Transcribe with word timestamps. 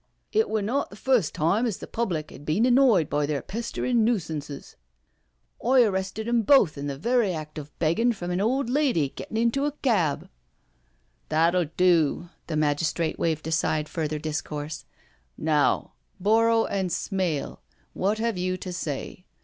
"It 0.31 0.49
were 0.49 0.63
not 0.63 0.89
the 0.89 0.95
first 0.95 1.35
time 1.35 1.67
as 1.67 1.77
the 1.77 1.85
public 1.85 2.31
'ad 2.31 2.43
been 2.43 2.65
annoyed 2.65 3.07
by 3.07 3.27
their 3.27 3.43
pesterin' 3.43 4.03
noosance. 4.03 4.75
I 5.63 5.83
arrested 5.83 6.27
'em 6.27 6.41
BEFORE 6.41 6.57
THE 6.57 6.59
MAGISTRATE 6.59 6.75
93 6.81 6.81
both 6.81 6.81
in 6.81 6.87
the 6.87 6.97
very 6.97 7.33
act 7.35 7.57
of 7.59 7.77
beggin' 7.77 8.11
from 8.13 8.31
an 8.31 8.41
old 8.41 8.67
lady 8.67 9.09
gettin' 9.09 9.37
into 9.37 9.65
a 9.65 9.73
cab...."" 9.73 10.27
That'll 11.29 11.65
do/* 11.77 12.29
the 12.47 12.57
magistrate 12.57 13.19
waved 13.19 13.45
aside 13.45 13.87
further 13.87 14.19
dbcourse." 14.19 14.85
Now, 15.37 15.93
Borrow 16.19 16.65
and 16.65 16.91
Smale, 16.91 17.61
what 17.93 18.17
have 18.17 18.39
you 18.39 18.57
to 18.57 18.73
say? 18.73 19.25